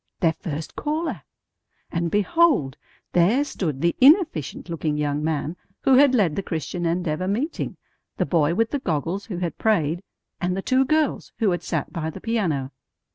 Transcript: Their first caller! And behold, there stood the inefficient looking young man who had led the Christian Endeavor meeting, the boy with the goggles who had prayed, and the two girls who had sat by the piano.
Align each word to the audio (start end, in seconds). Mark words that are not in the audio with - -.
Their 0.19 0.33
first 0.33 0.75
caller! 0.75 1.21
And 1.91 2.09
behold, 2.09 2.75
there 3.13 3.43
stood 3.43 3.81
the 3.81 3.95
inefficient 4.01 4.67
looking 4.67 4.97
young 4.97 5.23
man 5.23 5.57
who 5.83 5.93
had 5.93 6.15
led 6.15 6.35
the 6.35 6.41
Christian 6.41 6.87
Endeavor 6.87 7.27
meeting, 7.27 7.77
the 8.17 8.25
boy 8.25 8.55
with 8.55 8.71
the 8.71 8.79
goggles 8.79 9.27
who 9.27 9.37
had 9.37 9.59
prayed, 9.59 10.01
and 10.39 10.57
the 10.57 10.63
two 10.63 10.85
girls 10.85 11.33
who 11.37 11.51
had 11.51 11.61
sat 11.61 11.93
by 11.93 12.09
the 12.09 12.19
piano. 12.19 12.71